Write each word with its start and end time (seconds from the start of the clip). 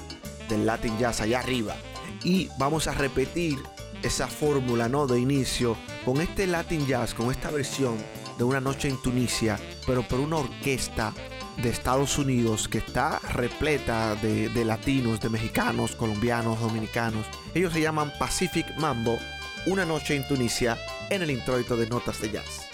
del 0.49 0.65
Latin 0.65 0.97
Jazz 0.97 1.21
allá 1.21 1.39
arriba. 1.39 1.75
Y 2.23 2.49
vamos 2.57 2.87
a 2.87 2.93
repetir 2.93 3.57
esa 4.03 4.27
fórmula 4.27 4.89
¿no? 4.89 5.07
de 5.07 5.19
inicio 5.19 5.77
con 6.05 6.21
este 6.21 6.47
Latin 6.47 6.85
Jazz, 6.85 7.13
con 7.13 7.31
esta 7.31 7.49
versión 7.51 7.97
de 8.37 8.43
Una 8.43 8.59
Noche 8.59 8.89
en 8.89 9.01
Tunisia, 9.01 9.59
pero 9.85 10.03
por 10.03 10.19
una 10.19 10.37
orquesta 10.37 11.13
de 11.61 11.69
Estados 11.69 12.17
Unidos 12.17 12.67
que 12.67 12.77
está 12.77 13.19
repleta 13.19 14.15
de, 14.15 14.49
de 14.49 14.65
latinos, 14.65 15.19
de 15.19 15.29
mexicanos, 15.29 15.95
colombianos, 15.95 16.59
dominicanos. 16.59 17.25
Ellos 17.55 17.73
se 17.73 17.81
llaman 17.81 18.13
Pacific 18.19 18.65
Mambo, 18.77 19.17
Una 19.65 19.85
Noche 19.85 20.15
en 20.15 20.27
Tunisia, 20.27 20.77
en 21.09 21.23
el 21.23 21.31
introito 21.31 21.75
de 21.75 21.87
Notas 21.87 22.21
de 22.21 22.31
Jazz. 22.31 22.69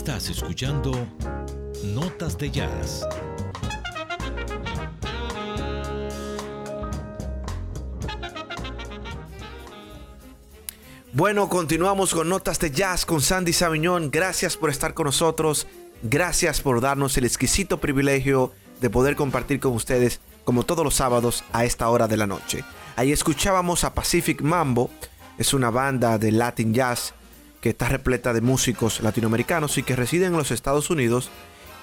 Estás 0.00 0.30
escuchando 0.30 0.92
Notas 1.84 2.38
de 2.38 2.50
Jazz. 2.50 3.06
Bueno, 11.12 11.50
continuamos 11.50 12.14
con 12.14 12.30
Notas 12.30 12.58
de 12.60 12.70
Jazz 12.70 13.04
con 13.04 13.20
Sandy 13.20 13.52
Sabiñón. 13.52 14.10
Gracias 14.10 14.56
por 14.56 14.70
estar 14.70 14.94
con 14.94 15.04
nosotros. 15.04 15.66
Gracias 16.02 16.62
por 16.62 16.80
darnos 16.80 17.18
el 17.18 17.26
exquisito 17.26 17.78
privilegio 17.78 18.52
de 18.80 18.88
poder 18.88 19.16
compartir 19.16 19.60
con 19.60 19.74
ustedes 19.74 20.22
como 20.44 20.62
todos 20.62 20.82
los 20.82 20.94
sábados 20.94 21.44
a 21.52 21.66
esta 21.66 21.90
hora 21.90 22.08
de 22.08 22.16
la 22.16 22.26
noche. 22.26 22.64
Ahí 22.96 23.12
escuchábamos 23.12 23.84
a 23.84 23.92
Pacific 23.92 24.40
Mambo, 24.40 24.88
es 25.36 25.52
una 25.52 25.68
banda 25.68 26.16
de 26.16 26.32
Latin 26.32 26.72
Jazz 26.72 27.12
que 27.60 27.70
está 27.70 27.88
repleta 27.88 28.32
de 28.32 28.40
músicos 28.40 29.00
latinoamericanos 29.00 29.78
y 29.78 29.82
que 29.82 29.96
residen 29.96 30.32
en 30.32 30.38
los 30.38 30.50
Estados 30.50 30.90
Unidos. 30.90 31.30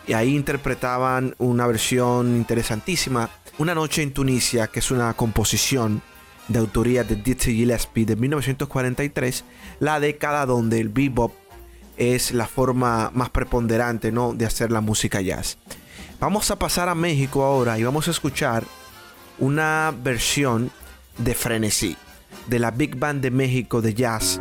Y 0.08 0.14
ahí 0.14 0.36
interpretaban 0.36 1.36
una 1.38 1.68
versión 1.68 2.36
interesantísima, 2.36 3.30
Una 3.58 3.74
noche 3.74 4.04
en 4.04 4.14
Tunisia, 4.14 4.68
que 4.68 4.80
es 4.80 4.92
una 4.92 5.14
composición 5.16 6.02
de 6.48 6.60
autoría 6.60 7.04
de 7.04 7.16
Dizzy 7.16 7.56
Gillespie 7.56 8.06
de 8.06 8.16
1943, 8.16 9.44
la 9.80 10.00
década 10.00 10.46
donde 10.46 10.80
el 10.80 10.90
bebop 10.90 11.34
es 11.98 12.32
la 12.32 12.48
forma 12.48 13.12
más 13.14 13.32
preponderante 13.32 14.12
¿no? 14.12 14.34
de 14.34 14.46
hacer 14.46 14.72
la 14.72 14.82
música 14.82 15.22
jazz. 15.22 15.58
Vamos 16.20 16.52
a 16.52 16.60
pasar 16.60 16.88
a 16.88 16.96
México 16.96 17.44
ahora 17.44 17.78
y 17.78 17.84
vamos 17.84 18.08
a 18.08 18.12
escuchar 18.12 18.64
una 19.40 19.94
versión 20.04 20.72
de 21.18 21.34
Frenesí, 21.34 21.98
de 22.48 22.60
la 22.60 22.72
Big 22.72 22.96
Band 22.96 23.22
de 23.22 23.32
México 23.32 23.82
de 23.82 23.94
jazz 23.94 24.40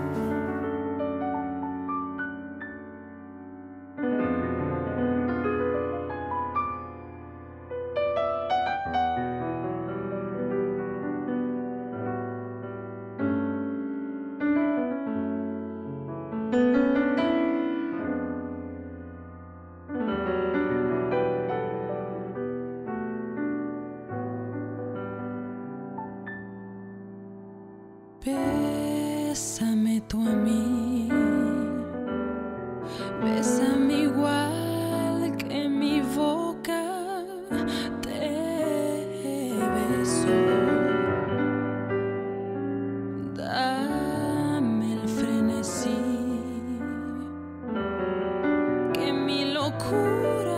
Quiero 48.98 50.55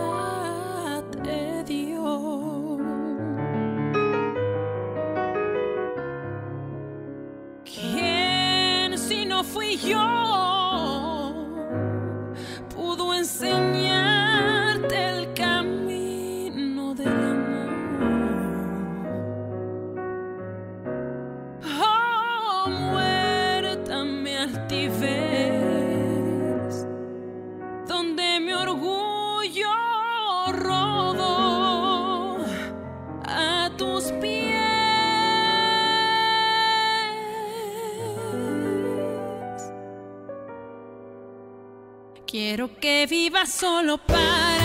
solo 43.59 43.97
para 43.97 44.58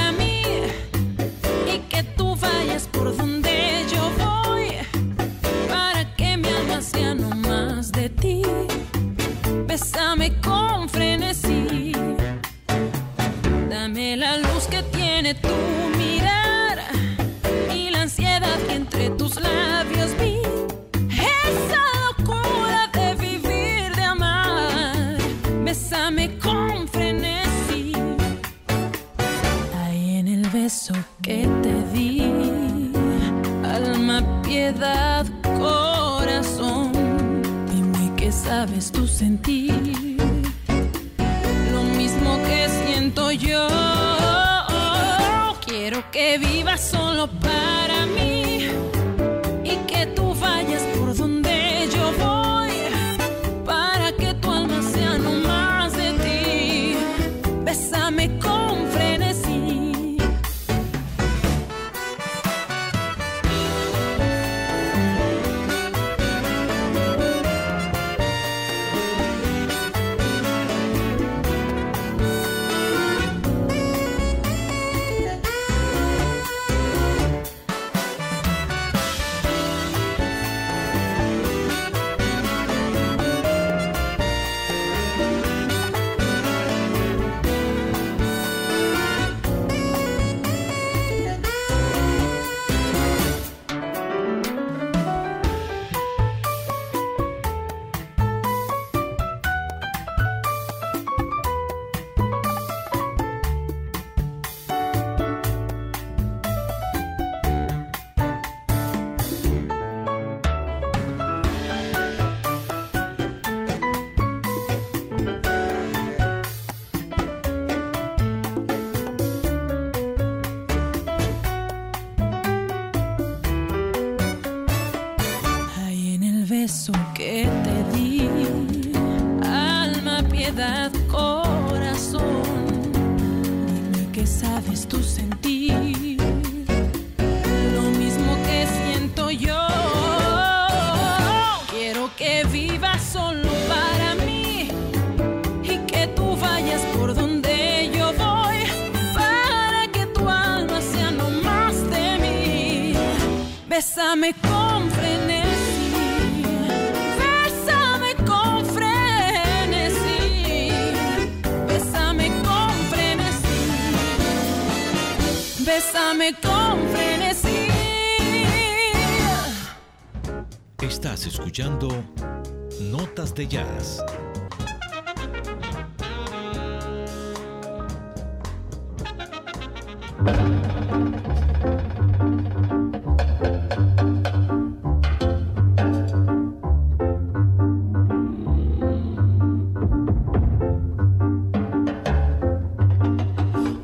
De 173.35 173.45
Jazz. 173.47 174.01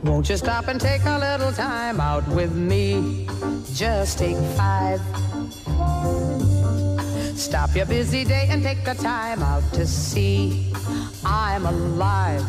Won't 0.04 0.28
you 0.28 0.36
stop 0.36 0.68
and 0.68 0.80
take 0.80 1.04
a 1.04 1.18
little 1.18 1.50
time 1.50 2.00
out 2.00 2.26
with 2.28 2.54
me? 2.54 3.26
Just 3.74 4.18
take 4.18 4.36
five. 4.56 5.00
Stop 7.40 7.74
your 7.74 7.86
busy 7.86 8.22
day 8.22 8.48
and 8.50 8.62
take 8.62 8.84
the 8.84 8.92
time 8.92 9.42
out 9.42 9.64
to 9.72 9.86
see 9.86 10.70
I'm 11.24 11.64
alive. 11.64 12.44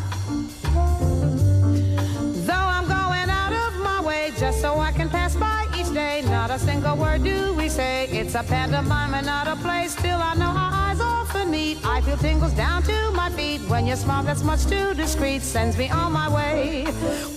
Though 2.45 2.67
I'm 2.75 2.87
going 2.89 3.29
out 3.29 3.53
of 3.53 3.79
my 3.79 4.01
way 4.05 4.33
just 4.37 4.59
so 4.59 4.79
I 4.79 4.91
can 4.91 5.09
pass 5.09 5.33
by 5.33 5.65
each 5.77 5.93
day, 5.93 6.23
not 6.25 6.51
a 6.51 6.59
single 6.59 6.97
word 6.97 7.23
do 7.23 7.53
we 7.53 7.69
say. 7.69 8.07
It's 8.07 8.35
a 8.35 8.43
pantomime 8.43 9.13
and 9.13 9.25
not 9.25 9.47
a 9.47 9.55
play. 9.55 9.87
Still, 9.87 10.19
I 10.21 10.35
know 10.35 10.49
our 10.49 10.73
eyes 10.73 10.99
often 10.99 11.51
meet. 11.51 11.77
I 11.85 12.01
feel 12.01 12.17
tingles 12.17 12.53
down 12.53 12.83
to 12.83 13.11
my 13.11 13.29
feet 13.29 13.61
when 13.69 13.87
your 13.87 13.95
smile 13.95 14.23
that's 14.23 14.43
much 14.43 14.65
too 14.65 14.93
discreet 14.93 15.41
sends 15.41 15.77
me 15.77 15.89
on 15.89 16.11
my 16.11 16.27
way. 16.29 16.83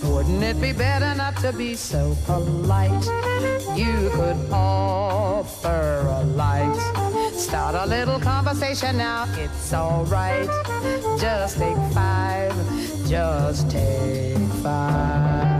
Wouldn't 0.03 0.43
it 0.43 0.59
be 0.59 0.73
better 0.73 1.15
not 1.15 1.37
to 1.37 1.53
be 1.53 1.75
so 1.75 2.17
polite? 2.25 3.05
You 3.77 4.09
could 4.13 4.51
offer 4.51 6.05
a 6.09 6.23
light. 6.23 6.84
Start 7.45 7.75
a 7.75 7.85
little 7.85 8.19
conversation 8.19 8.97
now, 8.97 9.27
it's 9.37 9.71
alright. 9.71 10.49
Just 11.19 11.59
take 11.59 11.77
five, 11.93 12.51
just 13.07 13.69
take 13.69 14.49
five. 14.63 15.54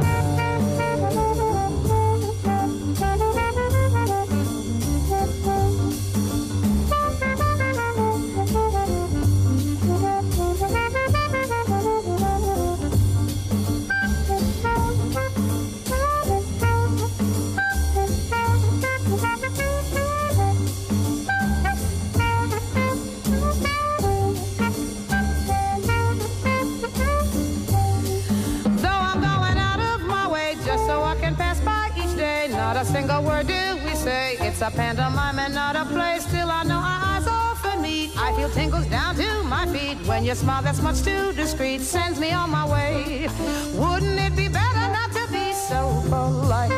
It's 34.55 34.61
a 34.61 34.71
pantomime 34.71 35.37
and 35.37 35.53
not 35.53 35.75
a 35.75 35.83
play. 35.83 36.17
Still, 36.21 36.49
I 36.49 36.63
know 36.63 36.77
our 36.77 37.01
eyes 37.11 37.27
often 37.27 37.81
meet. 37.81 38.17
I 38.17 38.33
feel 38.37 38.49
tingles 38.49 38.85
down 38.85 39.15
to 39.15 39.43
my 39.43 39.67
feet 39.67 39.97
when 40.07 40.23
your 40.23 40.35
smile 40.35 40.63
that's 40.63 40.81
much 40.81 41.03
too 41.03 41.33
discreet 41.33 41.81
sends 41.81 42.21
me 42.21 42.31
on 42.31 42.51
my 42.51 42.65
way. 42.65 43.27
Wouldn't 43.73 44.17
it 44.17 44.33
be 44.33 44.47
better 44.47 44.87
not 44.97 45.11
to 45.11 45.27
be 45.29 45.51
so 45.51 46.01
polite? 46.07 46.71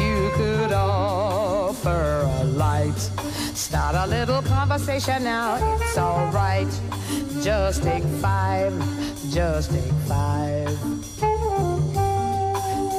You 0.00 0.30
could 0.36 0.72
offer 0.72 2.22
a 2.40 2.44
light. 2.44 2.98
Start 3.52 3.94
a 3.94 4.06
little 4.06 4.40
conversation 4.40 5.22
now, 5.22 5.76
it's 5.76 5.98
alright. 5.98 6.80
Just 7.42 7.82
take 7.82 8.04
five, 8.22 8.72
just 9.30 9.70
take 9.70 9.92
five. 10.08 10.72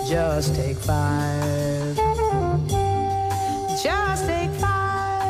Just 0.08 0.54
take 0.54 0.78
five. 0.78 2.07
Just 3.78 4.26
take 4.26 4.50
five. 4.60 5.22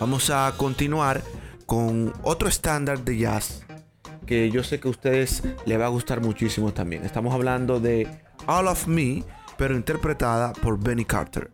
Vamos 0.00 0.30
a 0.30 0.50
continuar 0.56 1.22
con 1.66 2.14
otro 2.22 2.48
estándar 2.48 3.04
de 3.04 3.18
jazz 3.18 3.66
que 4.26 4.50
yo 4.50 4.64
sé 4.64 4.80
que 4.80 4.88
a 4.88 4.90
ustedes 4.90 5.42
le 5.66 5.76
va 5.76 5.86
a 5.86 5.88
gustar 5.90 6.22
muchísimo 6.22 6.72
también. 6.72 7.04
Estamos 7.04 7.34
hablando 7.34 7.80
de 7.80 8.08
All 8.46 8.66
of 8.66 8.86
Me, 8.86 9.22
pero 9.58 9.76
interpretada 9.76 10.54
por 10.54 10.82
Benny 10.82 11.04
Carter. 11.04 11.50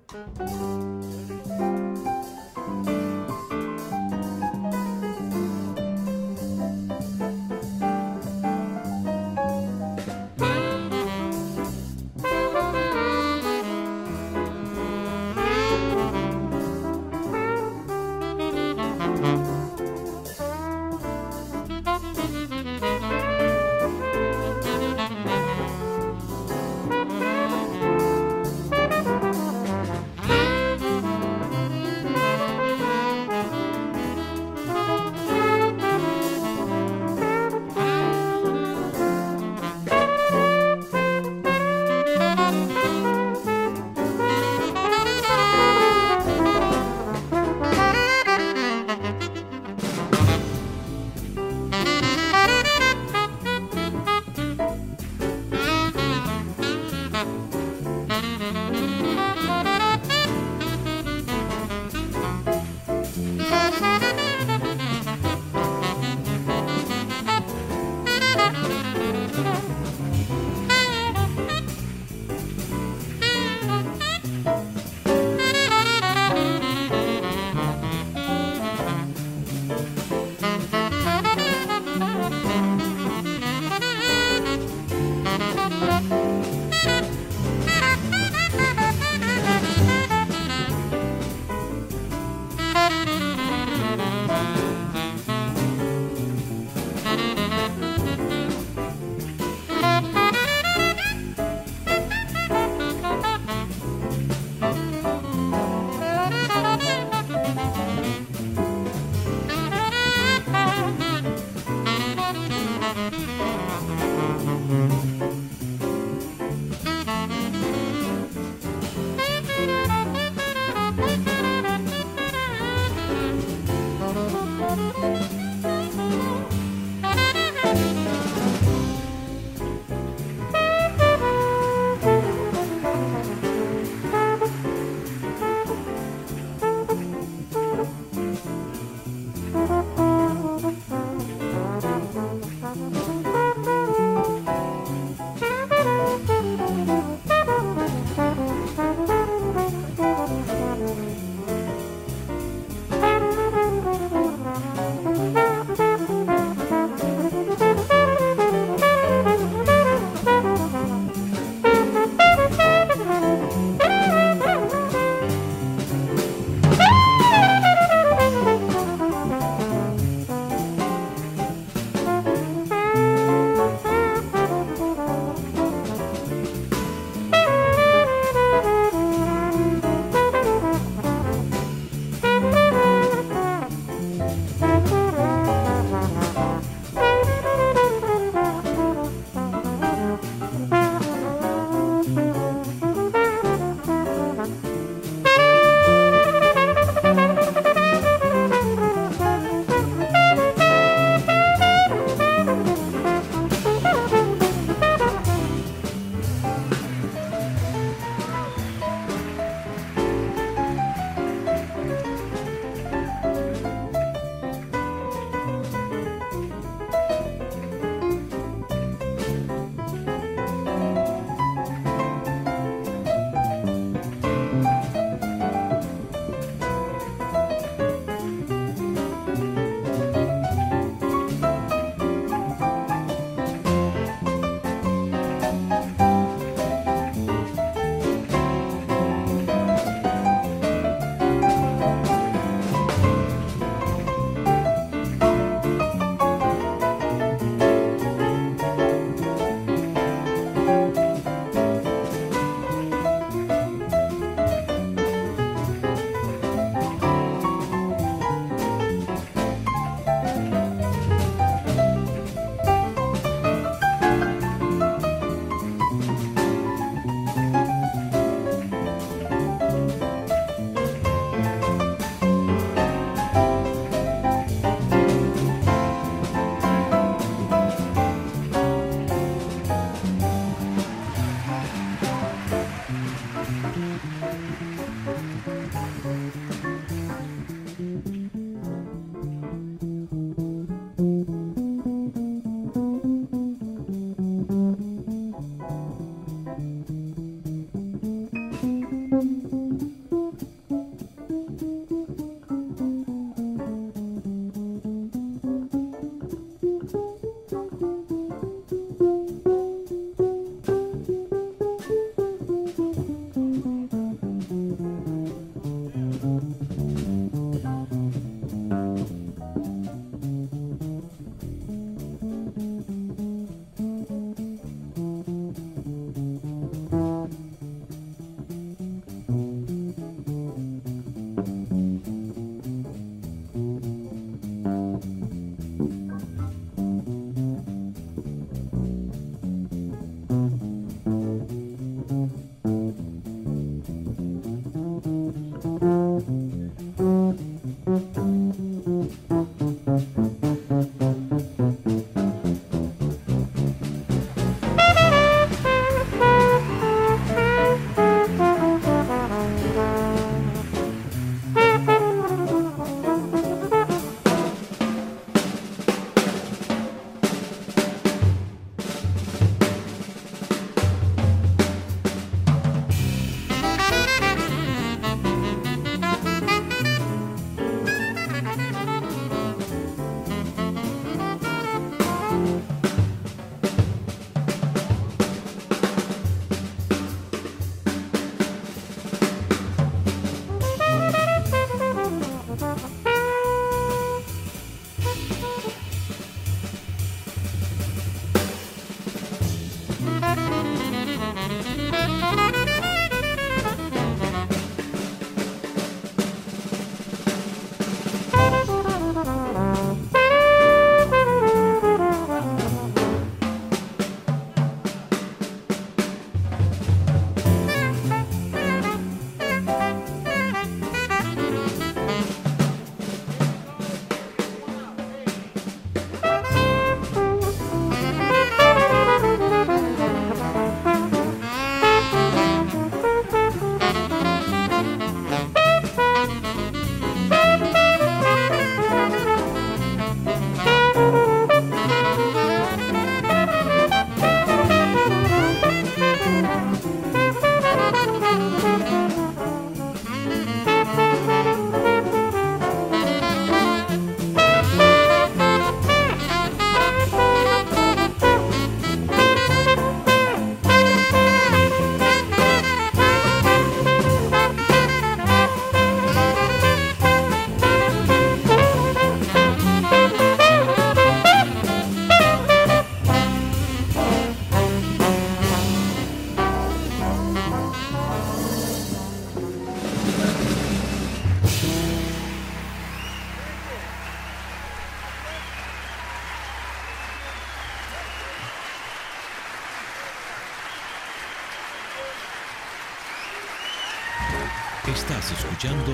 Estás 495.09 495.39
escuchando 495.39 495.93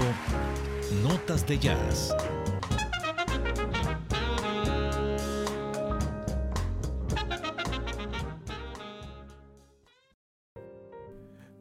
Notas 1.03 1.47
de 1.47 1.59
Jazz. 1.59 2.15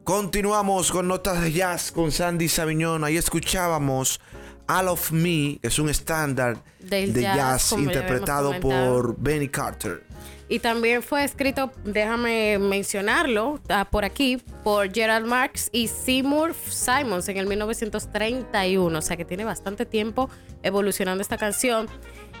Continuamos 0.02 0.90
con 0.90 1.08
Notas 1.08 1.42
de 1.42 1.52
Jazz 1.52 1.92
con 1.92 2.10
Sandy 2.10 2.48
Sabiñón. 2.48 3.04
Ahí 3.04 3.18
escuchábamos 3.18 4.22
All 4.66 4.88
of 4.88 5.12
Me, 5.12 5.58
que 5.60 5.68
es 5.68 5.78
un 5.78 5.90
estándar 5.90 6.64
de 6.78 7.12
jazz, 7.12 7.36
jazz, 7.36 7.72
interpretado 7.72 8.58
por 8.60 9.14
Benny 9.18 9.50
Carter. 9.50 10.11
Y 10.52 10.58
también 10.58 11.02
fue 11.02 11.24
escrito, 11.24 11.72
déjame 11.82 12.58
mencionarlo 12.58 13.58
ah, 13.70 13.86
por 13.90 14.04
aquí, 14.04 14.36
por 14.62 14.92
Gerald 14.92 15.24
Marx 15.26 15.70
y 15.72 15.88
Seymour 15.88 16.54
Simons 16.68 17.26
en 17.30 17.38
el 17.38 17.46
1931. 17.46 18.98
O 18.98 19.00
sea 19.00 19.16
que 19.16 19.24
tiene 19.24 19.44
bastante 19.44 19.86
tiempo 19.86 20.28
evolucionando 20.62 21.22
esta 21.22 21.38
canción. 21.38 21.86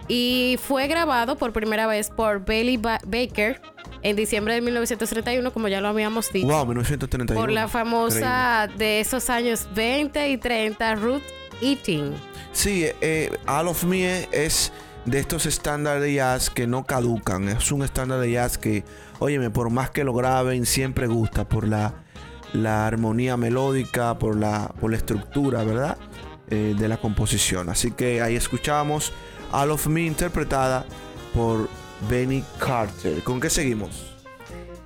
Y 0.08 0.58
fue 0.62 0.88
grabado 0.88 1.36
por 1.36 1.54
primera 1.54 1.86
vez 1.86 2.10
por 2.10 2.44
Bailey 2.44 2.76
Ba- 2.76 3.00
Baker 3.06 3.62
en 4.02 4.14
diciembre 4.14 4.52
de 4.52 4.60
1931, 4.60 5.50
como 5.50 5.68
ya 5.68 5.80
lo 5.80 5.88
habíamos 5.88 6.30
dicho. 6.30 6.48
Wow, 6.48 6.66
1931. 6.66 7.40
Por 7.40 7.50
la 7.50 7.66
famosa 7.66 8.68
de 8.76 9.00
esos 9.00 9.30
años 9.30 9.66
20 9.74 10.28
y 10.28 10.36
30, 10.36 10.96
Ruth 10.96 11.22
Eating. 11.62 12.12
Sí, 12.52 12.84
eh, 13.00 13.30
All 13.46 13.68
of 13.68 13.84
Me 13.84 14.28
es 14.32 14.70
de 15.04 15.18
estos 15.18 15.46
estándares 15.46 16.02
de 16.02 16.14
jazz 16.14 16.50
que 16.50 16.66
no 16.66 16.84
caducan. 16.84 17.48
Es 17.48 17.72
un 17.72 17.82
estándar 17.82 18.20
de 18.20 18.32
jazz 18.32 18.58
que, 18.58 18.84
óyeme, 19.18 19.50
por 19.50 19.70
más 19.70 19.90
que 19.90 20.04
lo 20.04 20.14
graben, 20.14 20.66
siempre 20.66 21.06
gusta 21.06 21.48
por 21.48 21.66
la, 21.66 21.94
la 22.52 22.86
armonía 22.86 23.36
melódica, 23.36 24.18
por 24.18 24.36
la, 24.36 24.72
por 24.80 24.90
la 24.90 24.96
estructura, 24.96 25.64
¿verdad? 25.64 25.98
Eh, 26.50 26.74
de 26.78 26.88
la 26.88 26.98
composición. 26.98 27.68
Así 27.68 27.92
que 27.92 28.20
ahí 28.22 28.36
escuchábamos 28.36 29.12
All 29.52 29.70
of 29.70 29.86
Me 29.86 30.02
interpretada 30.02 30.84
por 31.34 31.68
Benny 32.08 32.44
Carter. 32.58 33.22
¿Con 33.22 33.40
qué 33.40 33.50
seguimos? 33.50 34.12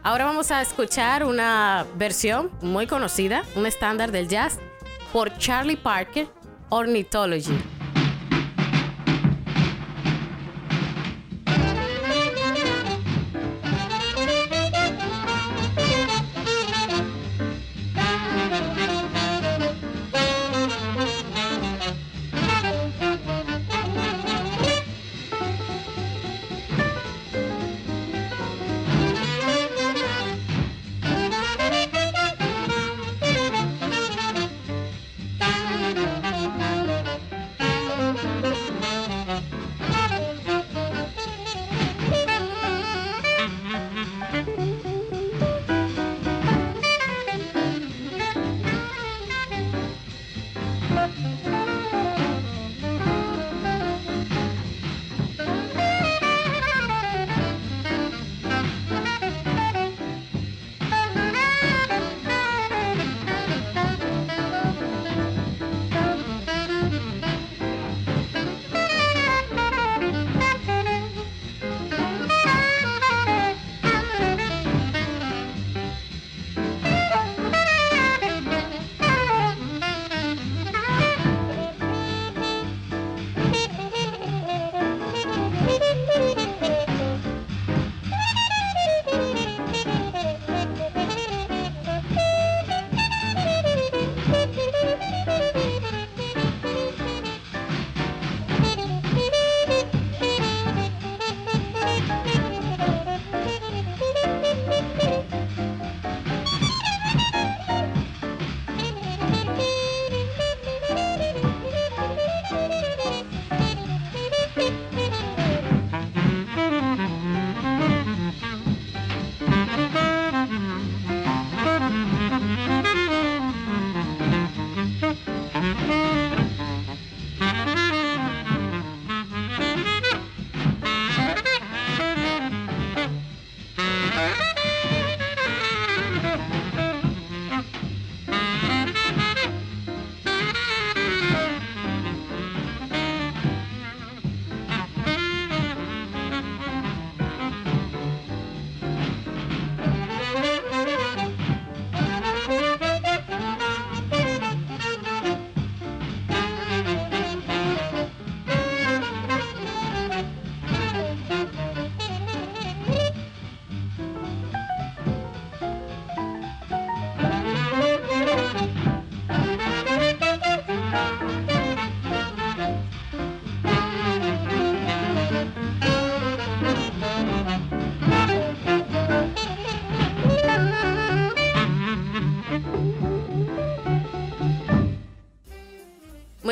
Ahora 0.02 0.26
vamos 0.26 0.52
a 0.52 0.62
escuchar 0.62 1.24
una 1.24 1.84
versión 1.96 2.50
muy 2.62 2.86
conocida, 2.86 3.42
un 3.56 3.66
estándar 3.66 4.12
del 4.12 4.28
jazz, 4.28 4.58
por 5.12 5.36
Charlie 5.38 5.76
Parker, 5.76 6.28
Ornithology. 6.68 7.75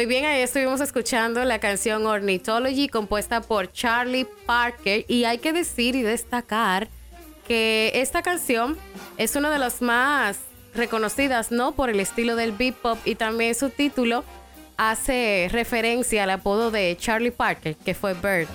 Muy 0.05 0.09
bien, 0.11 0.27
ahí 0.27 0.43
estuvimos 0.43 0.83
escuchando 0.83 1.43
la 1.47 1.59
canción 1.61 2.05
Ornithology 2.05 2.91
compuesta 2.91 3.41
por 3.41 3.73
Charlie 3.73 4.27
Parker 4.45 5.07
y 5.09 5.25
hay 5.25 5.39
que 5.39 5.55
decir 5.55 5.97
y 5.97 6.03
destacar 6.03 6.89
que 7.49 7.91
esta 7.95 8.21
canción 8.21 8.77
es 9.17 9.35
una 9.35 9.51
de 9.51 9.59
las 9.59 9.81
más 9.81 10.37
reconocidas, 10.75 11.51
¿no? 11.53 11.73
Por 11.73 11.89
el 11.89 12.01
estilo 12.01 12.37
del 12.37 12.53
bebop 12.53 12.99
y 13.07 13.15
también 13.15 13.55
su 13.55 13.71
título 13.71 14.25
hace 14.77 15.49
referencia 15.51 16.25
al 16.25 16.31
apodo 16.33 16.71
de 16.71 16.95
Charlie 17.01 17.31
Parker, 17.31 17.75
que 17.75 17.95
fue 17.95 18.13
Bird. 18.13 18.47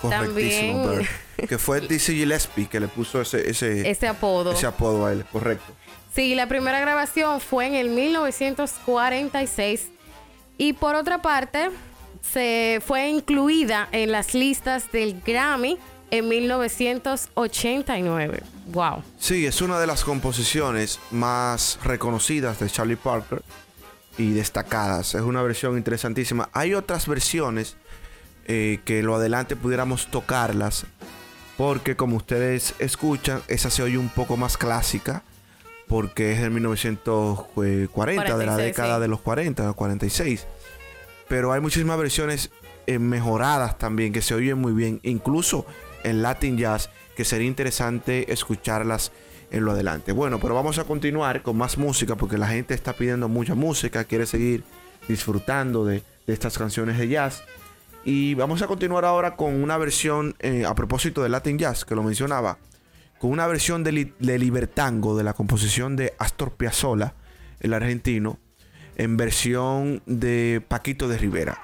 Correctísimo, 0.00 0.84
También- 0.86 1.06
Bird. 1.36 1.38
Que 1.50 1.58
fue 1.58 1.82
Dizzy 1.82 2.14
Gillespie 2.14 2.66
que 2.66 2.80
le 2.80 2.88
puso 2.88 3.20
ese, 3.20 3.50
ese, 3.50 3.90
Ese 3.90 4.08
apodo. 4.08 4.52
ese 4.52 4.64
apodo 4.66 5.04
a 5.04 5.12
él, 5.12 5.26
correcto. 5.30 5.70
Sí, 6.14 6.34
la 6.34 6.46
primera 6.48 6.80
grabación 6.80 7.42
fue 7.42 7.66
en 7.66 7.74
el 7.74 7.90
1946 7.90 9.90
y 10.58 10.74
por 10.74 10.94
otra 10.96 11.22
parte 11.22 11.70
se 12.20 12.82
fue 12.84 13.08
incluida 13.08 13.88
en 13.92 14.12
las 14.12 14.34
listas 14.34 14.92
del 14.92 15.22
Grammy 15.24 15.78
en 16.10 16.28
1989. 16.28 18.42
Wow. 18.66 19.02
Sí, 19.18 19.46
es 19.46 19.62
una 19.62 19.80
de 19.80 19.86
las 19.86 20.04
composiciones 20.04 21.00
más 21.10 21.78
reconocidas 21.82 22.58
de 22.58 22.68
Charlie 22.68 22.96
Parker. 22.96 23.42
y 24.18 24.32
destacadas. 24.32 25.14
Es 25.14 25.22
una 25.22 25.40
versión 25.42 25.78
interesantísima. 25.78 26.48
Hay 26.52 26.74
otras 26.74 27.06
versiones 27.06 27.76
eh, 28.46 28.80
que 28.84 29.04
lo 29.04 29.14
adelante 29.14 29.54
pudiéramos 29.54 30.08
tocarlas. 30.08 30.86
Porque 31.56 31.94
como 31.94 32.16
ustedes 32.16 32.74
escuchan, 32.80 33.42
esa 33.46 33.70
se 33.70 33.84
oye 33.84 33.96
un 33.96 34.08
poco 34.08 34.36
más 34.36 34.56
clásica. 34.56 35.22
Porque 35.88 36.32
es 36.32 36.40
del 36.40 36.50
1940, 36.50 38.22
de 38.22 38.46
la 38.46 38.52
46, 38.52 38.58
década 38.58 38.96
sí. 38.96 39.00
de 39.00 39.08
los 39.08 39.20
40, 39.20 39.72
46. 39.72 40.46
Pero 41.28 41.52
hay 41.52 41.60
muchísimas 41.60 41.98
versiones 41.98 42.50
eh, 42.86 42.98
mejoradas 42.98 43.78
también 43.78 44.12
que 44.12 44.22
se 44.22 44.34
oyen 44.34 44.58
muy 44.58 44.72
bien. 44.72 45.00
Incluso 45.02 45.66
en 46.04 46.22
Latin 46.22 46.58
Jazz, 46.58 46.90
que 47.16 47.24
sería 47.24 47.46
interesante 47.46 48.32
escucharlas 48.32 49.12
en 49.50 49.64
lo 49.64 49.72
adelante. 49.72 50.12
Bueno, 50.12 50.38
pero 50.38 50.54
vamos 50.54 50.78
a 50.78 50.84
continuar 50.84 51.42
con 51.42 51.56
más 51.56 51.78
música 51.78 52.16
porque 52.16 52.38
la 52.38 52.48
gente 52.48 52.74
está 52.74 52.92
pidiendo 52.92 53.28
mucha 53.28 53.54
música, 53.54 54.04
quiere 54.04 54.26
seguir 54.26 54.64
disfrutando 55.08 55.84
de, 55.84 56.02
de 56.26 56.32
estas 56.32 56.58
canciones 56.58 56.98
de 56.98 57.08
jazz. 57.08 57.42
Y 58.04 58.34
vamos 58.34 58.62
a 58.62 58.66
continuar 58.66 59.04
ahora 59.04 59.36
con 59.36 59.62
una 59.62 59.76
versión, 59.76 60.34
eh, 60.38 60.64
a 60.64 60.74
propósito 60.74 61.22
de 61.22 61.28
Latin 61.28 61.58
Jazz, 61.58 61.84
que 61.84 61.94
lo 61.94 62.02
mencionaba, 62.02 62.58
con 63.18 63.30
una 63.30 63.46
versión 63.46 63.84
de, 63.84 63.92
Li- 63.92 64.14
de 64.18 64.38
Libertango, 64.38 65.16
de 65.16 65.24
la 65.24 65.32
composición 65.34 65.96
de 65.96 66.14
Astor 66.18 66.52
Piazzolla, 66.52 67.14
el 67.60 67.74
argentino, 67.74 68.38
en 68.96 69.16
versión 69.16 70.02
de 70.06 70.62
Paquito 70.66 71.08
de 71.08 71.18
Rivera. 71.18 71.58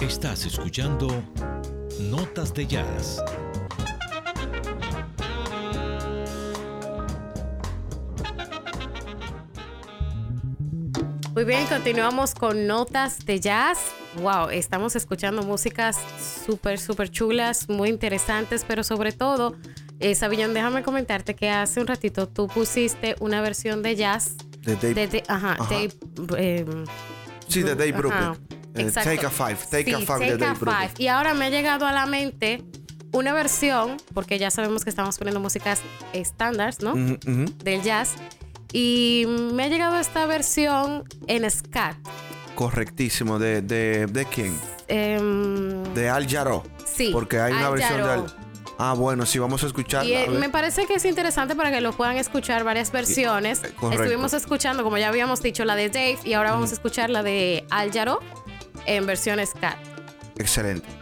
Estás 0.00 0.46
escuchando 0.46 1.08
Notas 2.00 2.54
de 2.54 2.66
Jazz. 2.66 3.20
Muy 11.34 11.44
bien, 11.44 11.66
continuamos 11.66 12.34
con 12.34 12.66
notas 12.66 13.24
de 13.24 13.38
jazz. 13.38 13.78
Wow, 14.20 14.48
estamos 14.50 14.96
escuchando 14.96 15.42
músicas 15.42 15.96
súper, 16.46 16.78
súper 16.80 17.10
chulas, 17.10 17.68
muy 17.68 17.88
interesantes, 17.90 18.64
pero 18.66 18.82
sobre 18.82 19.12
todo, 19.12 19.54
eh, 20.00 20.14
Sabillón, 20.14 20.52
déjame 20.54 20.82
comentarte 20.82 21.34
que 21.36 21.48
hace 21.50 21.80
un 21.80 21.86
ratito 21.86 22.26
tú 22.28 22.48
pusiste 22.48 23.14
una 23.20 23.40
versión 23.40 23.82
de 23.82 23.94
jazz 23.94 24.36
De 24.62 24.74
Dave- 24.74 24.94
de, 24.94 25.06
de- 25.08 25.22
ajá, 25.28 25.52
Ajá. 25.52 25.64
Dave, 25.70 25.90
em, 26.38 26.84
Sí, 27.46 27.62
de 27.62 27.74
Dave 27.76 27.90
Ajá, 27.90 27.98
Brubeck. 27.98 28.57
Eh, 28.74 28.82
exacto. 28.82 29.10
Take 29.10 29.26
a 29.26 29.30
Five. 29.30 29.56
Take 29.70 29.94
a 29.94 29.98
Five 30.00 30.18
de 30.18 30.32
Take 30.32 30.32
a 30.32 30.36
Dave 30.48 30.58
Brubeck. 30.58 30.78
Five. 30.80 30.92
Y 30.98 31.08
ahora 31.08 31.34
me 31.34 31.46
ha 31.46 31.50
llegado 31.50 31.86
a 31.86 31.92
la 31.92 32.06
mente 32.06 32.62
una 33.12 33.32
versión, 33.32 33.96
porque 34.14 34.38
ya 34.38 34.50
sabemos 34.50 34.84
que 34.84 34.90
estamos 34.90 35.16
poniendo 35.18 35.40
músicas 35.40 35.80
estándares, 36.12 36.80
¿no? 36.80 36.92
Ujú, 36.92 37.18
ujú. 37.26 37.44
Del 37.64 37.82
jazz. 37.82 38.14
Y 38.72 39.24
me 39.54 39.64
ha 39.64 39.68
llegado 39.68 39.98
esta 39.98 40.26
versión 40.26 41.04
en 41.26 41.50
scat. 41.50 41.96
Correctísimo. 42.54 43.38
¿De, 43.38 43.62
de, 43.62 44.06
de 44.06 44.24
quién? 44.26 44.58
Em, 44.88 45.82
De 45.94 46.08
Al 46.08 46.28
Jarreau. 46.28 46.62
Sí, 46.84 47.10
Porque 47.12 47.38
hay 47.40 47.52
una 47.52 47.68
Al 47.68 47.74
de. 47.78 47.84
Al. 47.84 48.26
Ah, 48.80 48.94
bueno, 48.94 49.26
sí, 49.26 49.38
vamos 49.40 49.62
a 49.64 49.66
escucharla. 49.66 50.08
Y 50.08 50.12
eh, 50.12 50.26
a 50.28 50.30
me 50.30 50.50
parece 50.50 50.86
que 50.86 50.94
es 50.94 51.04
interesante 51.04 51.56
para 51.56 51.70
que 51.72 51.80
lo 51.80 51.92
puedan 51.92 52.16
escuchar 52.16 52.62
varias 52.62 52.92
versiones. 52.92 53.64
eh, 53.64 53.72
correcto. 53.74 54.04
Estuvimos 54.04 54.32
escuchando, 54.34 54.84
como 54.84 54.98
ya 54.98 55.08
habíamos 55.08 55.42
dicho, 55.42 55.64
la 55.64 55.74
de 55.74 55.88
Dave 55.88 56.18
y 56.24 56.34
ahora 56.34 56.52
vamos 56.52 56.70
a 56.70 56.74
escuchar 56.74 57.10
la 57.10 57.22
de 57.24 57.64
Al 57.70 57.90
Jarreau 57.92 58.20
en 58.88 59.06
versión 59.06 59.44
scat. 59.46 59.76
Excelente. 60.38 60.97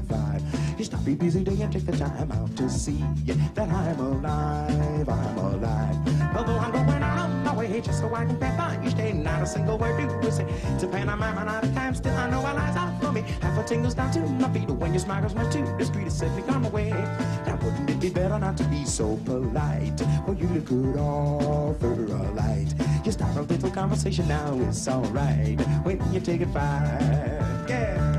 Five, 0.00 0.42
five. 0.42 0.78
You 0.78 0.84
stop 0.84 1.06
your 1.06 1.16
busy 1.16 1.44
day 1.44 1.60
and 1.60 1.72
take 1.72 1.86
the 1.86 1.96
time 1.96 2.30
out 2.32 2.56
to 2.56 2.68
see 2.68 3.04
that 3.54 3.68
I'm 3.68 4.00
alive, 4.00 5.08
I'm 5.08 5.38
alive. 5.38 6.36
Although 6.36 6.58
I'm 6.58 6.72
going 6.72 7.02
out 7.02 7.18
on 7.18 7.44
my 7.44 7.54
way 7.54 7.80
just 7.80 8.00
so 8.00 8.14
I 8.14 8.24
can 8.24 8.36
pay 8.36 8.54
by 8.56 8.80
each 8.84 8.96
day, 8.96 9.12
not 9.12 9.42
a 9.42 9.46
single 9.46 9.78
word 9.78 9.96
do 9.96 10.26
you 10.26 10.32
say. 10.32 10.46
To 10.80 10.86
pantomime 10.88 11.38
out 11.38 11.64
of 11.64 11.74
time, 11.74 11.94
still 11.94 12.14
I 12.16 12.30
know 12.30 12.44
our 12.44 12.54
lies 12.54 12.76
out 12.76 13.00
for 13.00 13.12
me. 13.12 13.22
Half 13.40 13.58
a 13.58 13.68
tingles 13.68 13.94
down 13.94 14.12
to 14.12 14.20
my 14.20 14.52
feet 14.52 14.68
when 14.70 14.92
your 14.92 15.00
smile 15.00 15.22
goes 15.22 15.34
much 15.34 15.52
too 15.52 15.64
discreet 15.78 16.04
to 16.04 16.10
set 16.10 16.34
me 16.36 16.42
on 16.52 16.62
my 16.62 16.68
way. 16.70 16.90
Now 16.90 17.58
wouldn't 17.62 17.90
it 17.90 18.00
be 18.00 18.10
better 18.10 18.38
not 18.38 18.56
to 18.58 18.64
be 18.64 18.84
so 18.84 19.16
polite? 19.24 20.00
Well, 20.26 20.36
you 20.36 20.48
look 20.48 20.66
good 20.66 20.96
offer 20.96 21.92
a 21.92 22.30
light. 22.32 22.74
You 23.04 23.12
start 23.12 23.36
a 23.36 23.42
little 23.42 23.70
conversation 23.70 24.26
now, 24.28 24.58
it's 24.68 24.88
alright 24.88 25.60
when 25.84 26.00
you 26.12 26.20
take 26.20 26.40
it 26.40 26.48
fine. 26.48 27.68
Yeah. 27.68 28.13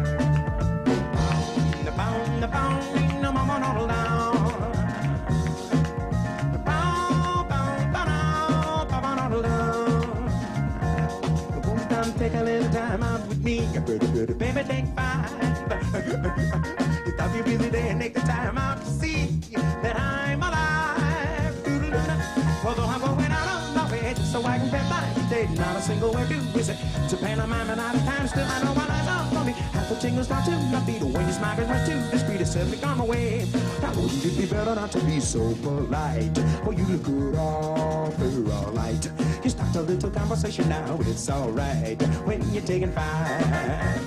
Not 25.57 25.75
a 25.75 25.81
single 25.81 26.11
word 26.13 26.27
to 26.29 26.63
say. 26.63 26.77
To 27.09 27.17
pantomime 27.17 27.69
and 27.69 27.79
out 27.79 27.95
of 27.95 28.01
time, 28.01 28.27
still 28.27 28.45
I 28.45 28.63
know 28.63 28.73
my 28.73 28.87
lies 28.87 29.07
out 29.07 29.29
for 29.33 29.43
me. 29.43 29.51
Half 29.51 29.89
the 29.89 29.95
tingles 29.95 30.27
start 30.27 30.45
to 30.45 30.51
my 30.51 30.79
feet 30.81 31.01
when 31.01 31.13
your 31.13 31.31
smile 31.31 31.59
is 31.59 31.67
much 31.67 31.85
too 31.87 31.99
discreet 32.11 32.39
to 32.39 32.45
set 32.45 32.67
me 32.67 32.81
on 32.83 32.97
my 32.97 33.05
way. 33.05 33.47
Now 33.81 33.93
wouldn't 33.93 34.25
it 34.25 34.37
be 34.37 34.45
better 34.45 34.75
not 34.75 34.91
to 34.91 34.99
be 35.01 35.19
so 35.19 35.55
polite? 35.61 36.37
Well, 36.63 36.73
you 36.73 36.85
look 36.85 37.03
good 37.03 37.35
offer 37.35 38.51
all 38.51 38.71
right. 38.71 39.11
You 39.43 39.49
start 39.49 39.75
a 39.75 39.81
little 39.81 40.09
conversation 40.09 40.69
now, 40.69 40.97
it's 41.01 41.29
alright 41.29 42.01
when 42.25 42.41
you're 42.53 42.63
taking 42.63 42.91
five. 42.91 43.41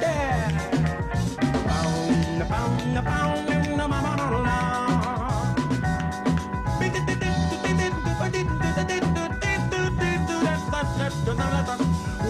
Yeah. 0.01 0.39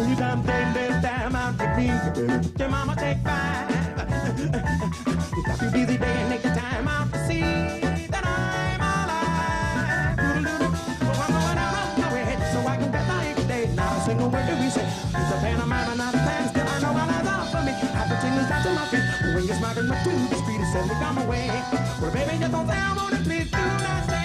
You 0.08 0.16
done 0.16 0.42
take 0.42 0.72
this 0.72 1.04
time 1.04 1.36
out 1.36 1.58
with 1.58 1.76
me. 1.76 1.86
Your 2.58 2.68
mama 2.70 2.96
take 2.96 3.18
five. 3.18 3.68
Got 5.46 5.60
your 5.60 5.70
busy 5.70 5.98
day 5.98 6.16
and 6.22 6.30
make 6.30 6.40
the 6.40 6.48
time 6.48 6.88
out 6.88 7.12
to 7.12 7.26
see 7.26 7.42
that 8.08 8.24
I'm 8.24 8.80
alive. 8.80 10.16
Well, 11.02 11.20
I'm 11.20 11.32
going 11.36 11.58
out 11.58 11.74
on 11.76 12.00
my 12.00 12.12
way 12.14 12.24
so 12.52 12.66
I 12.66 12.76
can 12.78 12.90
bet 12.90 13.06
my 13.06 13.34
day. 13.46 13.70
Not 13.76 13.98
a 13.98 14.00
single 14.00 14.30
word 14.30 14.46
do 14.46 14.56
we 14.56 14.70
say. 14.70 14.86
It's 14.86 15.30
a 15.30 15.38
pantomime 15.44 15.90
and 15.90 15.98
not 15.98 16.14
a 16.14 16.18
plan. 16.18 16.52
I 16.56 16.80
know 16.80 16.92
my 16.94 17.04
lies 17.06 17.26
out 17.26 17.50
for 17.52 17.62
me. 17.62 17.72
Half 17.72 18.08
the 18.08 18.16
tingles 18.16 18.48
down 18.48 18.62
to 18.64 18.72
my 18.72 18.86
feet. 18.88 19.34
When 19.34 19.44
you're 19.44 19.56
smiling, 19.56 19.88
my 19.88 20.02
too 20.04 20.16
discreet 20.30 20.60
and 20.60 20.72
send 20.72 20.88
me 20.88 20.94
on 21.04 21.14
my 21.16 21.26
way. 21.26 21.48
Well, 22.00 22.10
baby, 22.12 22.38
just 22.38 22.52
don't 22.52 22.66
say 22.66 22.78
I 22.78 22.96
want 22.96 23.12
it, 23.14 23.24
please 23.24 23.50
do 23.50 23.58
not 23.58 24.04
stand. 24.04 24.17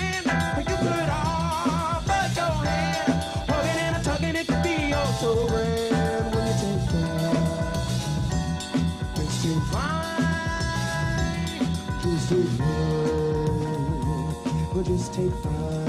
goodbye. 15.29 15.82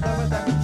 Tabata. 0.00 0.57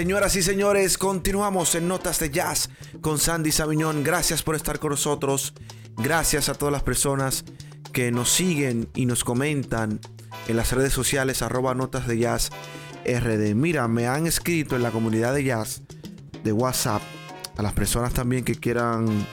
Señoras 0.00 0.34
y 0.34 0.40
señores, 0.42 0.96
continuamos 0.96 1.74
en 1.74 1.86
Notas 1.86 2.18
de 2.20 2.30
Jazz 2.30 2.70
con 3.02 3.18
Sandy 3.18 3.52
Sabiñón. 3.52 4.02
Gracias 4.02 4.42
por 4.42 4.56
estar 4.56 4.78
con 4.78 4.92
nosotros. 4.92 5.52
Gracias 5.98 6.48
a 6.48 6.54
todas 6.54 6.72
las 6.72 6.82
personas 6.82 7.44
que 7.92 8.10
nos 8.10 8.30
siguen 8.30 8.88
y 8.94 9.04
nos 9.04 9.24
comentan 9.24 10.00
en 10.48 10.56
las 10.56 10.72
redes 10.72 10.94
sociales 10.94 11.42
Notas 11.74 12.06
de 12.06 12.16
Jazz 12.16 12.48
RD. 13.04 13.54
Mira, 13.54 13.88
me 13.88 14.06
han 14.06 14.26
escrito 14.26 14.74
en 14.74 14.82
la 14.82 14.90
comunidad 14.90 15.34
de 15.34 15.44
jazz 15.44 15.82
de 16.42 16.52
WhatsApp. 16.52 17.02
A 17.58 17.62
las 17.62 17.74
personas 17.74 18.14
también 18.14 18.42
que 18.42 18.54
quieran 18.54 19.26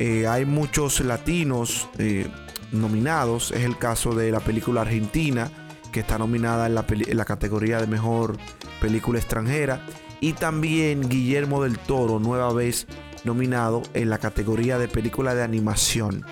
Eh, 0.00 0.26
hay 0.26 0.46
muchos 0.46 0.98
latinos 1.00 1.86
eh, 1.98 2.26
nominados. 2.72 3.52
Es 3.52 3.64
el 3.64 3.78
caso 3.78 4.14
de 4.14 4.30
la 4.30 4.40
película 4.40 4.82
argentina, 4.82 5.50
que 5.92 6.00
está 6.00 6.18
nominada 6.18 6.66
en 6.66 6.74
la, 6.74 6.84
en 6.88 7.16
la 7.16 7.24
categoría 7.24 7.80
de 7.80 7.86
mejor 7.86 8.36
película 8.80 9.18
extranjera. 9.18 9.84
Y 10.20 10.34
también 10.34 11.08
Guillermo 11.08 11.62
del 11.62 11.78
Toro, 11.78 12.18
nueva 12.18 12.52
vez 12.52 12.86
nominado 13.24 13.82
en 13.94 14.10
la 14.10 14.18
categoría 14.18 14.78
de 14.78 14.88
película 14.88 15.34
de 15.34 15.42
animación. 15.42 16.24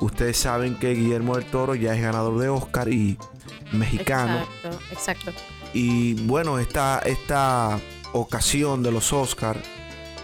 Ustedes 0.00 0.36
saben 0.36 0.76
que 0.78 0.94
Guillermo 0.94 1.36
del 1.36 1.44
Toro 1.44 1.74
ya 1.74 1.94
es 1.94 2.02
ganador 2.02 2.38
de 2.38 2.48
Oscar 2.48 2.88
y 2.88 3.18
mexicano. 3.72 4.42
Exacto, 4.62 4.80
exacto. 4.90 5.32
Y 5.72 6.14
bueno, 6.26 6.58
esta, 6.58 6.98
esta 7.00 7.78
ocasión 8.12 8.82
de 8.82 8.92
los 8.92 9.12
Oscars, 9.12 9.60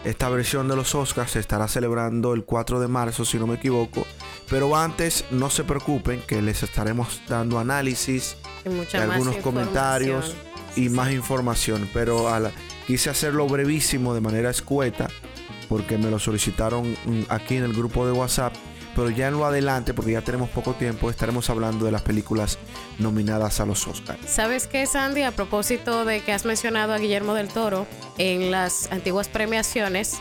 esta 0.05 0.29
versión 0.29 0.69
de 0.69 0.77
los 0.77 0.95
Oscars 0.95 1.33
se 1.33 1.41
estará 1.41 1.69
celebrando 1.69 2.35
el 2.35 2.45
4 2.45 2.81
de 2.81 2.89
marzo, 2.89 3.25
si 3.25 3.39
no 3.39 3.47
me 3.47 3.55
equivoco. 3.55 4.07
Pero 4.51 4.75
antes, 4.77 5.25
no 5.31 5.51
se 5.51 5.65
preocupen, 5.65 6.23
que 6.27 6.41
les 6.41 6.63
estaremos 6.63 7.21
dando 7.29 7.59
análisis, 7.59 8.37
Y 8.65 8.97
algunos 8.97 9.37
comentarios 9.37 10.35
y 10.77 10.89
más 10.89 11.13
información. 11.13 11.89
Pero 11.93 12.29
a 12.29 12.41
la- 12.41 12.53
quise 12.87 13.11
hacerlo 13.11 13.47
brevísimo, 13.47 14.15
de 14.15 14.21
manera 14.21 14.51
escueta, 14.51 15.09
porque 15.69 15.99
me 15.99 16.11
lo 16.11 16.19
solicitaron 16.19 16.93
mm, 17.05 17.23
aquí 17.29 17.57
en 17.57 17.65
el 17.65 17.73
grupo 17.75 18.07
de 18.07 18.13
WhatsApp. 18.13 18.55
Pero 18.97 19.11
ya 19.11 19.29
en 19.29 19.35
lo 19.35 19.45
adelante, 19.45 19.95
porque 19.95 20.11
ya 20.13 20.23
tenemos 20.23 20.49
poco 20.51 20.73
tiempo, 20.75 21.09
estaremos 21.09 21.49
hablando 21.51 21.85
de 21.85 21.93
las 21.93 22.03
películas 22.03 22.59
nominadas 22.99 23.61
a 23.61 23.67
los 23.67 23.87
Oscars. 23.87 24.19
¿Sabes 24.29 24.67
qué, 24.67 24.87
Sandy? 24.87 25.23
A 25.23 25.31
propósito 25.31 26.05
de 26.05 26.21
que 26.21 26.33
has 26.33 26.45
mencionado 26.45 26.95
a 26.95 26.99
Guillermo 26.99 27.35
del 27.35 27.47
Toro, 27.49 27.87
en 28.17 28.51
las 28.51 28.91
antiguas 28.91 29.29
premiaciones 29.29 30.19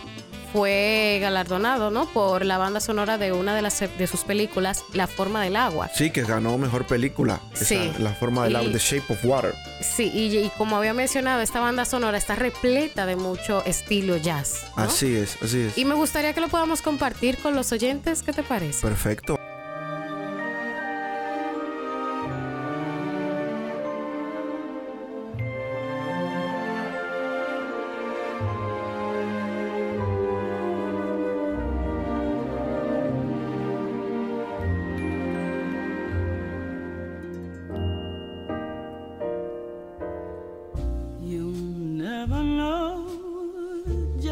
fue 0.52 1.20
galardonado, 1.22 1.92
¿no? 1.92 2.06
Por 2.12 2.46
la 2.46 2.58
banda 2.58 2.80
sonora 2.80 3.18
de 3.18 3.32
una 3.32 3.56
de, 3.56 3.62
las, 3.62 3.80
de 3.80 4.08
sus 4.08 4.24
películas, 4.24 4.84
La 4.94 5.08
forma 5.08 5.44
del 5.44 5.56
agua. 5.56 5.90
Sí, 5.94 6.10
que 6.12 6.24
ganó 6.24 6.58
mejor 6.58 6.86
película. 6.88 7.40
Esa, 7.54 7.66
Sí. 7.66 7.92
La 8.00 8.14
forma 8.14 8.44
del 8.46 8.54
Y- 8.54 8.56
agua, 8.56 8.72
The 8.72 8.78
Shape 8.80 9.14
of 9.14 9.26
Water. 9.26 9.54
Sí, 9.82 10.10
y, 10.14 10.36
y 10.38 10.50
como 10.58 10.76
había 10.78 10.94
mencionado, 10.94 11.42
esta 11.42 11.60
banda 11.60 11.86
sonora 11.86 12.18
está 12.18 12.36
repleta 12.36 13.06
de 13.06 13.16
mucho 13.16 13.64
estilo 13.66 14.18
jazz. 14.18 14.64
¿no? 14.76 14.84
Así 14.84 15.16
es, 15.16 15.38
así 15.44 15.62
es. 15.62 15.78
Y 15.78 15.86
me 15.86 15.96
gustaría 15.96 16.34
que 16.34 16.42
lo 16.42 16.48
podamos 16.48 16.82
compartir 16.82 17.38
con 17.38 17.56
los 17.56 17.72
oyentes. 17.72 18.24
¿Qué 18.24 18.34
te 18.34 18.44
parece? 18.44 18.82
Perfecto. 18.82 19.38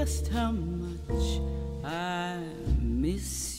Just 0.05 0.27
how 0.27 0.51
much 0.51 1.41
I 1.83 2.37
miss 2.79 3.49
you. 3.49 3.54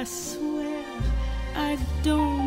I 0.00 0.04
swear 0.04 0.82
I 1.54 1.76
don't 2.02 2.39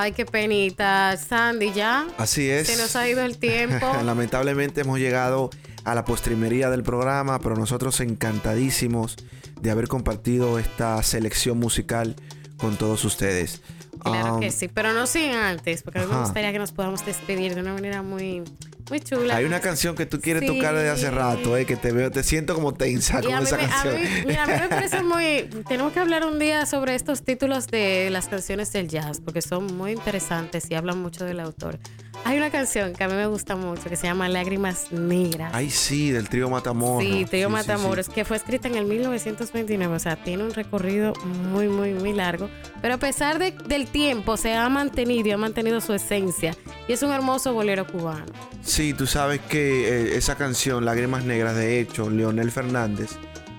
Ay, 0.00 0.12
qué 0.12 0.24
penita. 0.24 1.14
Sandy, 1.18 1.72
ya. 1.74 2.06
Así 2.16 2.48
es. 2.48 2.68
Se 2.68 2.76
nos 2.78 2.96
ha 2.96 3.06
ido 3.06 3.20
el 3.22 3.36
tiempo. 3.36 3.86
Lamentablemente 4.04 4.80
hemos 4.80 4.98
llegado 4.98 5.50
a 5.84 5.94
la 5.94 6.06
postrimería 6.06 6.70
del 6.70 6.82
programa, 6.82 7.38
pero 7.38 7.54
nosotros 7.54 8.00
encantadísimos 8.00 9.16
de 9.60 9.70
haber 9.70 9.88
compartido 9.88 10.58
esta 10.58 11.02
selección 11.02 11.58
musical 11.58 12.16
con 12.56 12.76
todos 12.76 13.04
ustedes. 13.04 13.60
Claro 14.02 14.36
Um, 14.36 14.40
que 14.40 14.50
sí, 14.50 14.68
pero 14.68 14.94
no 14.94 15.06
sin 15.06 15.32
antes, 15.32 15.82
porque 15.82 15.98
a 15.98 16.06
mí 16.06 16.08
me 16.10 16.20
gustaría 16.20 16.50
que 16.52 16.58
nos 16.58 16.72
podamos 16.72 17.04
despedir 17.04 17.54
de 17.54 17.60
una 17.60 17.74
manera 17.74 18.00
muy, 18.00 18.42
muy 18.90 19.00
chula. 19.00 19.36
Hay 19.36 19.44
una 19.44 19.60
canción 19.60 19.94
que 19.96 20.04
tú 20.06 20.20
quieres 20.20 20.42
Sí. 20.42 20.46
tocar 20.48 20.74
desde 20.74 20.90
hace 20.90 21.10
rato, 21.10 21.56
eh, 21.56 21.64
que 21.64 21.76
te 21.76 21.92
veo, 21.92 22.10
te 22.10 22.22
siento 22.22 22.54
como 22.54 22.74
tensa 22.74 23.20
Y 23.20 23.24
con 23.26 23.42
esa 23.42 23.56
me, 23.56 23.64
a, 23.64 23.68
canción. 23.68 23.94
mí, 24.02 24.08
mira, 24.26 24.42
a 24.44 24.46
mí 24.46 24.52
me 24.60 24.68
parece 24.68 25.02
muy... 25.02 25.48
Tenemos 25.68 25.92
que 25.92 26.00
hablar 26.00 26.26
un 26.26 26.38
día 26.38 26.66
sobre 26.66 26.94
estos 26.94 27.22
títulos 27.22 27.66
de 27.68 28.10
las 28.10 28.28
canciones 28.28 28.72
del 28.72 28.88
jazz, 28.88 29.20
porque 29.20 29.40
son 29.42 29.66
muy 29.76 29.92
interesantes 29.92 30.70
y 30.70 30.74
hablan 30.74 30.98
mucho 31.00 31.24
del 31.24 31.40
autor. 31.40 31.78
Hay 32.24 32.36
una 32.36 32.50
canción 32.50 32.92
que 32.92 33.02
a 33.02 33.08
mí 33.08 33.14
me 33.14 33.26
gusta 33.26 33.56
mucho 33.56 33.88
que 33.88 33.96
se 33.96 34.06
llama 34.06 34.28
Lágrimas 34.28 34.92
Negras. 34.92 35.50
Ay, 35.54 35.68
sí, 35.70 36.10
del 36.12 36.28
trío 36.28 36.48
Matamoros. 36.48 37.02
Sí, 37.02 37.24
Trío 37.24 37.48
sí, 37.48 37.52
Matamoros, 37.52 38.06
sí. 38.06 38.12
que 38.12 38.24
fue 38.24 38.36
escrita 38.36 38.68
en 38.68 38.76
el 38.76 38.84
1929, 38.84 39.96
o 39.96 39.98
sea, 39.98 40.16
tiene 40.22 40.44
un 40.44 40.52
recorrido 40.54 41.12
muy, 41.50 41.66
muy, 41.68 41.92
muy 41.92 42.12
largo. 42.12 42.48
Pero 42.82 42.94
a 42.94 42.98
pesar 42.98 43.38
de- 43.40 43.50
del 43.66 43.86
tiempo, 43.88 44.36
se 44.36 44.54
ha 44.54 44.68
mantenido 44.68 45.28
y 45.28 45.32
ha 45.32 45.38
mantenido 45.38 45.80
su 45.80 45.92
esencia. 45.92 46.54
Y 46.86 46.92
es 46.92 47.02
un 47.02 47.10
hermoso 47.10 47.52
bolero 47.52 47.84
cubano. 47.86 48.26
Sí, 48.62 48.94
tú 48.94 49.06
sabes 49.06 49.40
que 49.40 49.88
eh, 49.88 50.16
esa 50.16 50.36
canción, 50.36 50.84
Lágrimas 50.84 51.24
Negras, 51.24 51.56
de 51.56 51.80
hecho, 51.80 52.10
Leonel 52.10 52.52
Fernández, 52.52 53.10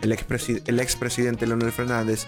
el, 0.01 0.12
expresi- 0.14 0.62
el 0.66 0.80
expresidente 0.80 1.45
Leonel 1.45 1.72
Fernández, 1.74 2.26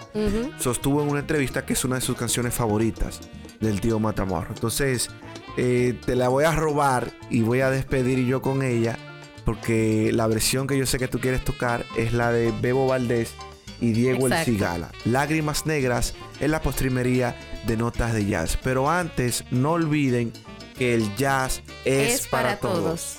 sostuvo 0.58 1.02
en 1.02 1.08
una 1.08 1.20
entrevista 1.20 1.64
que 1.64 1.72
es 1.72 1.84
una 1.84 1.94
de 1.96 2.00
sus 2.02 2.16
canciones 2.18 2.52
favoritas 2.52 3.20
del 3.60 3.80
tío 3.80 3.98
Matamoros. 3.98 4.50
Entonces, 4.50 5.08
eh, 5.56 5.98
te 6.04 6.16
la 6.16 6.28
voy 6.28 6.44
a 6.44 6.52
robar 6.52 7.12
y 7.30 7.42
voy 7.42 7.60
a 7.60 7.70
despedir 7.70 8.24
yo 8.26 8.42
con 8.42 8.62
ella. 8.62 8.98
Porque 9.44 10.10
la 10.12 10.26
versión 10.26 10.66
que 10.66 10.78
yo 10.78 10.86
sé 10.86 10.98
que 10.98 11.08
tú 11.08 11.20
quieres 11.20 11.44
tocar 11.44 11.84
es 11.96 12.12
la 12.12 12.32
de 12.32 12.52
Bebo 12.62 12.86
Valdés 12.86 13.34
y 13.80 13.92
Diego 13.92 14.26
El. 14.26 14.44
Cigala. 14.44 14.90
Lágrimas 15.04 15.66
Negras 15.66 16.14
en 16.40 16.50
la 16.50 16.62
postrimería 16.62 17.36
de 17.66 17.76
notas 17.76 18.14
de 18.14 18.24
jazz. 18.24 18.58
Pero 18.62 18.90
antes, 18.90 19.44
no 19.50 19.72
olviden 19.72 20.32
que 20.78 20.94
el 20.94 21.14
jazz 21.16 21.62
es, 21.84 22.26
para, 22.26 22.56
todos. 22.56 23.18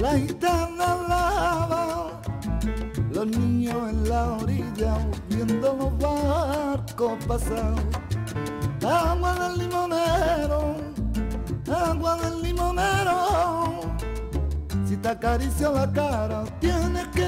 La 0.00 0.16
gitana 0.16 0.94
lava, 1.08 2.20
los 3.10 3.26
niños 3.26 3.76
en 3.90 4.08
la 4.08 4.32
orilla 4.32 4.96
viendo 5.28 5.74
los 5.74 5.98
barcos 5.98 7.12
pasar. 7.26 7.74
Agua 8.86 9.34
del 9.34 9.58
limonero, 9.58 10.76
agua 11.70 12.16
del 12.22 12.42
limonero, 12.42 13.80
si 14.86 14.96
te 14.96 15.08
acaricio 15.08 15.72
la 15.72 15.92
cara 15.92 16.44
tienes 16.60 17.06
que 17.08 17.27